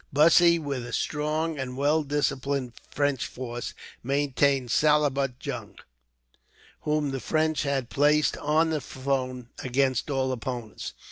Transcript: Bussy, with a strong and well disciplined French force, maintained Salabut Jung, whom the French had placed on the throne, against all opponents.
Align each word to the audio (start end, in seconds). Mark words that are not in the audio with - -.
Bussy, 0.11 0.57
with 0.57 0.83
a 0.87 0.93
strong 0.93 1.59
and 1.59 1.77
well 1.77 2.01
disciplined 2.01 2.73
French 2.89 3.27
force, 3.27 3.75
maintained 4.01 4.71
Salabut 4.71 5.35
Jung, 5.39 5.75
whom 6.79 7.11
the 7.11 7.19
French 7.19 7.61
had 7.61 7.91
placed 7.91 8.35
on 8.37 8.71
the 8.71 8.81
throne, 8.81 9.49
against 9.59 10.09
all 10.09 10.31
opponents. 10.31 10.93